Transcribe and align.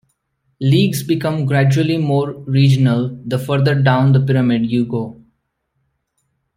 Leagues 0.61 1.03
become 1.03 1.45
gradually 1.45 1.95
more 1.95 2.31
regional 2.45 3.15
the 3.23 3.37
further 3.37 3.79
down 3.79 4.11
the 4.13 4.19
pyramid 4.19 4.65
you 4.65 4.83
go. 4.83 5.21